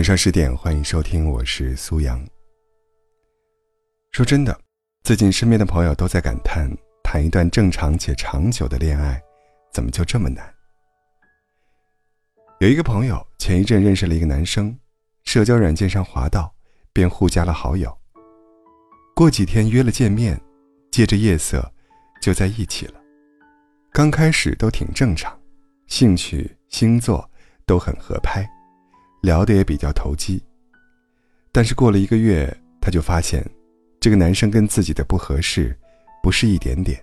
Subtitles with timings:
[0.00, 2.26] 晚上十点，欢迎收听，我是苏阳。
[4.12, 4.58] 说真的，
[5.02, 6.74] 最近身边的朋友都在感叹，
[7.04, 9.20] 谈一段正常且长久的恋爱，
[9.74, 10.42] 怎么就这么难？
[12.60, 14.74] 有一个朋友前一阵认识了一个男生，
[15.24, 16.50] 社交软件上滑到，
[16.94, 17.94] 便互加了好友。
[19.14, 20.40] 过几天约了见面，
[20.90, 21.70] 借着夜色，
[22.22, 22.94] 就在一起了。
[23.92, 25.38] 刚开始都挺正常，
[25.88, 27.30] 兴趣、星座
[27.66, 28.50] 都很合拍。
[29.20, 30.42] 聊得也比较投机，
[31.52, 33.44] 但是过了一个月，他就发现，
[34.00, 35.76] 这个男生跟自己的不合适，
[36.22, 36.98] 不是一点点。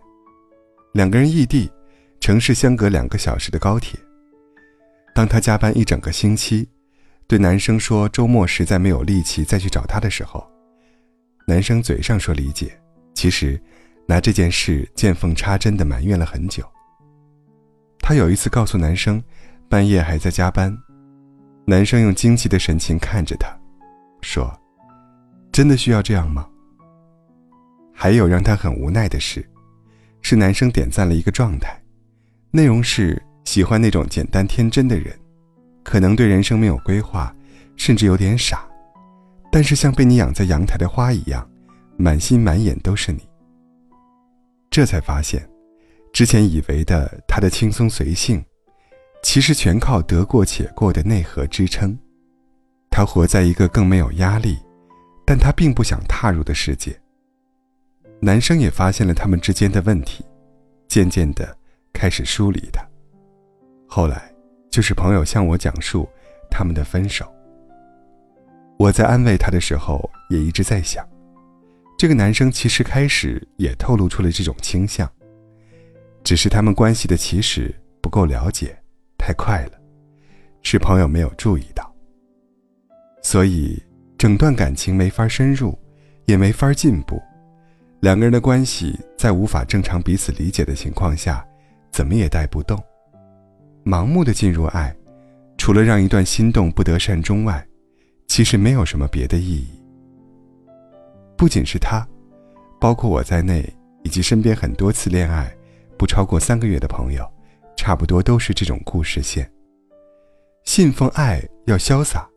[0.94, 1.72] 两个人异地，
[2.20, 4.00] 城市相隔两个小时的高铁。
[5.14, 6.68] 当他加班一整个星期，
[7.28, 10.48] 对男生说周末实在没有力气再去找他的时候，
[11.46, 12.80] 男生嘴上说理解，
[13.14, 13.62] 其实
[14.08, 16.64] 拿这件事见缝插针的埋怨了很久。
[18.00, 19.22] 他有一次告诉男生，
[19.70, 20.76] 半夜还在加班。
[21.70, 23.54] 男生用惊奇的神情看着他，
[24.22, 24.58] 说
[25.52, 26.48] ：“真的需要这样吗？”
[27.94, 29.46] 还有让他很无奈的是，
[30.22, 31.78] 是男生点赞了一个状态，
[32.52, 35.14] 内容是喜欢那种简单天真的人，
[35.84, 37.36] 可能对人生没有规划，
[37.76, 38.66] 甚至有点傻，
[39.52, 41.46] 但是像被你养在阳台的花一样，
[41.98, 43.28] 满心满眼都是你。
[44.72, 45.46] 这才发现，
[46.14, 48.42] 之前以为的他的轻松随性。
[49.22, 51.98] 其实全靠得过且过的内核支撑，
[52.90, 54.58] 他活在一个更没有压力，
[55.26, 56.98] 但他并不想踏入的世界。
[58.20, 60.26] 男生也发现了他们之间的问题，
[60.88, 61.56] 渐渐的
[61.94, 62.84] 开始疏离他。
[63.88, 64.34] 后来，
[64.72, 66.08] 就是朋友向我讲述
[66.50, 67.32] 他们的分手。
[68.80, 71.08] 我在安慰他的时候，也一直在想，
[71.98, 75.12] 这个男生其实开始也透露出了这种倾向，
[76.24, 78.78] 只是他们关系的起始不够了解。
[79.28, 79.72] 太快了，
[80.62, 81.94] 是朋友没有注意到，
[83.22, 83.78] 所以
[84.18, 85.78] 整段感情没法深入，
[86.28, 87.22] 也没法进步。
[88.00, 91.46] 两个人的关系在无法正常彼此理解的情况下，
[91.92, 92.82] 怎么也带不动。
[93.84, 94.96] 盲目的进入爱，
[95.58, 97.68] 除了让一段心动不得善终外，
[98.30, 99.68] 其实没有什么别的意义。
[101.36, 102.08] 不仅是他，
[102.80, 103.70] 包括我在内，
[104.04, 105.54] 以及身边很多次恋爱
[105.98, 107.30] 不超过三个月的朋友。
[107.78, 109.50] 差不多都是这种故事线。
[110.66, 112.28] 信奉爱要潇洒，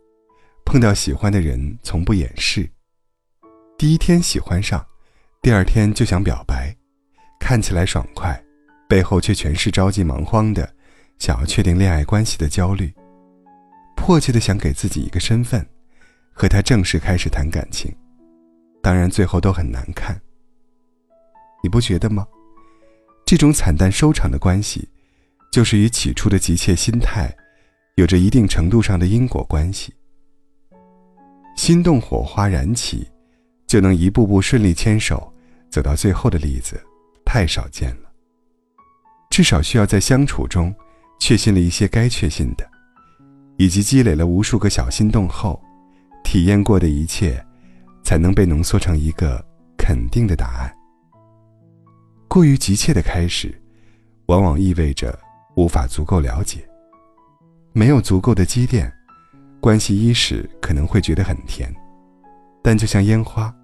[0.65, 2.71] 碰到喜欢的人从不掩饰。
[3.77, 4.87] 第一天喜欢上，
[5.43, 6.73] 第二天就想表白，
[7.41, 8.41] 看起来爽快，
[8.89, 10.73] 背后却全是着急忙慌的，
[11.19, 12.93] 想要确定恋爱关系的焦虑，
[13.97, 15.67] 迫切的想给自己一个身份，
[16.33, 17.93] 和他正式开始谈感情。
[18.83, 20.21] 当然最后都很难看。
[21.63, 22.27] 你不觉得吗？
[23.27, 24.89] 这种惨淡收场的关系。
[25.51, 27.35] 就是与起初的急切心态，
[27.97, 29.93] 有着一定程度上的因果关系。
[31.57, 33.07] 心动火花燃起，
[33.67, 35.33] 就能一步步顺利牵手
[35.69, 36.81] 走到最后的例子，
[37.25, 38.11] 太少见了。
[39.29, 40.73] 至少需要在相处中，
[41.19, 42.69] 确信了一些该确信的，
[43.57, 45.61] 以及积累了无数个小心动后，
[46.23, 47.45] 体验过的一切，
[48.05, 49.45] 才能被浓缩成一个
[49.77, 50.73] 肯定的答案。
[52.29, 53.61] 过于急切的开始，
[54.27, 55.19] 往往意味着。
[55.61, 56.67] 无法足够了解，
[57.75, 58.91] 没有足够的积淀，
[59.61, 61.71] 关系伊始可能会觉得很甜，
[62.63, 63.55] 但就像烟花，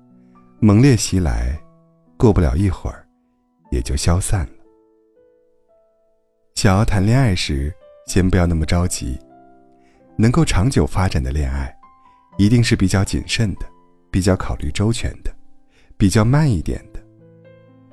[0.61, 1.59] 猛烈袭来，
[2.19, 3.09] 过不了一会儿，
[3.71, 4.53] 也就消散了。
[6.55, 7.73] 想要谈恋爱时，
[8.07, 9.19] 先不要那么着急。
[10.19, 11.75] 能够长久发展的恋爱，
[12.37, 13.65] 一定是比较谨慎的，
[14.11, 15.35] 比较考虑周全的，
[15.97, 17.01] 比较慢一点的。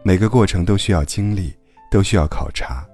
[0.03, 1.55] 每个过程都需要经历，
[1.89, 2.85] 都需要考察。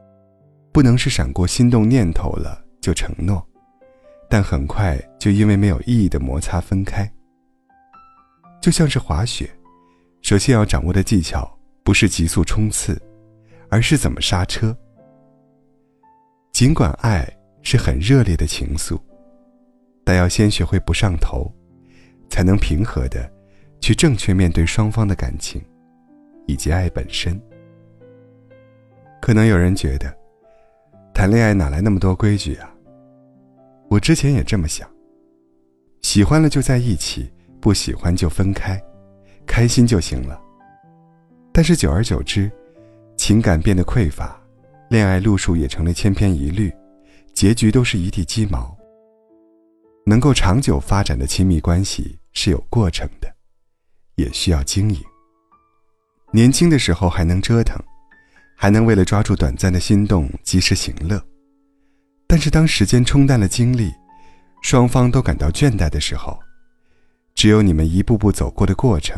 [0.79, 3.45] 不能是闪过心动念头了就承诺，
[4.29, 7.05] 但很快就因为没有意义的摩擦分开。
[8.61, 9.49] 就像是滑雪，
[10.21, 11.53] 首先要掌握的技巧
[11.83, 12.97] 不是急速冲刺，
[13.69, 14.73] 而是怎么刹车。
[16.53, 17.29] 尽管爱
[17.61, 18.97] 是很热烈的情愫，
[20.05, 21.53] 但要先学会不上头，
[22.29, 23.29] 才能平和的
[23.81, 25.61] 去正确面对双方的感情，
[26.47, 27.37] 以及爱本身。
[29.19, 30.17] 可能有人觉得。
[31.19, 32.73] 谈恋爱哪来那么多规矩啊？
[33.89, 34.89] 我之前也这么想。
[36.01, 37.29] 喜欢了就在一起，
[37.59, 38.81] 不喜欢就分开，
[39.45, 40.41] 开心就行了。
[41.51, 42.49] 但是久而久之，
[43.17, 44.41] 情感变得匮乏，
[44.89, 46.73] 恋爱路数也成了千篇一律，
[47.33, 48.73] 结局都是一地鸡毛。
[50.05, 53.29] 能够长久发展的亲密关系是有过程的，
[54.15, 55.01] 也需要经营。
[56.31, 57.77] 年轻的时候还能折腾。
[58.61, 61.25] 还能为了抓住短暂的心动及时行乐，
[62.27, 63.89] 但是当时间冲淡了精力，
[64.61, 66.37] 双方都感到倦怠的时候，
[67.33, 69.17] 只有你们一步步走过的过程，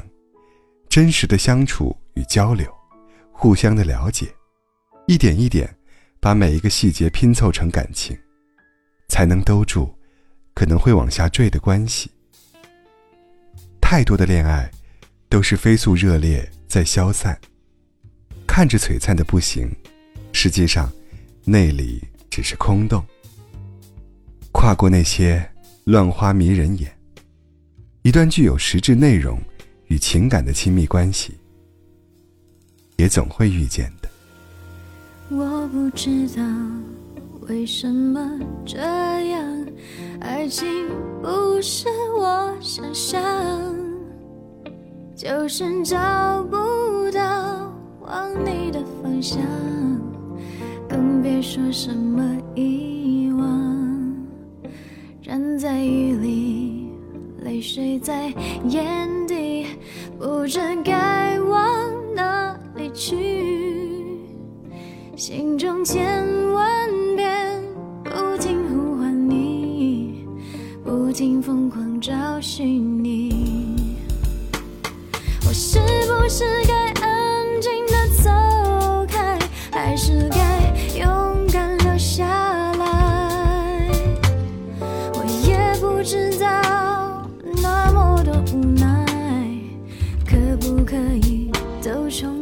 [0.88, 2.72] 真实的相处与交流，
[3.32, 4.28] 互相的了解，
[5.08, 5.76] 一点一点，
[6.20, 8.16] 把每一个细节拼凑成感情，
[9.08, 9.92] 才能兜住
[10.54, 12.12] 可能会往下坠的关系。
[13.82, 14.70] 太多的恋爱，
[15.30, 17.36] 都是飞速热烈在消散，
[18.54, 19.74] 看着璀璨的不行，
[20.34, 20.92] 实际上，
[21.46, 23.02] 内里只是空洞。
[24.52, 25.42] 跨过那些
[25.86, 26.94] 乱花迷人眼，
[28.02, 29.40] 一段具有实质内容
[29.88, 31.34] 与情感的亲密关系，
[32.98, 34.10] 也总会遇见的。
[35.30, 36.44] 我不知道
[37.48, 38.78] 为什么这
[39.30, 39.66] 样，
[40.20, 40.68] 爱情
[41.24, 41.88] 不是
[42.20, 43.22] 我想象，
[45.16, 46.58] 就是找不
[48.12, 49.42] 往你的方向，
[50.90, 52.22] 更别说什么
[52.56, 54.14] 遗忘。
[55.22, 56.90] 站在雨里，
[57.42, 58.28] 泪水在
[58.68, 59.66] 眼底，
[60.20, 64.20] 不知该往哪里去。
[65.16, 67.64] 心中千万遍
[68.04, 70.26] 不停呼唤你，
[70.84, 72.12] 不停疯狂找
[72.42, 74.04] 寻你。
[75.48, 76.81] 我是不是该
[92.12, 92.41] 生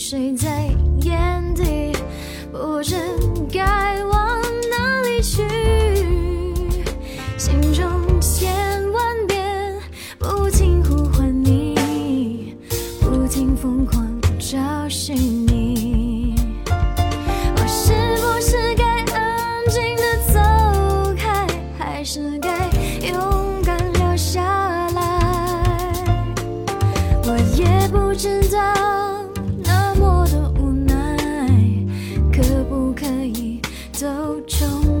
[0.00, 0.48] 谁在
[1.02, 1.92] 眼底？
[2.50, 2.96] 不知
[3.52, 3.79] 该
[34.30, 34.99] 手中